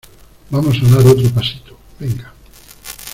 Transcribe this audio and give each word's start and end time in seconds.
vamos 0.49 0.77
a 0.81 0.87
dar 0.95 1.05
otro 1.05 1.29
pasito, 1.29 1.77
venga. 1.99 2.33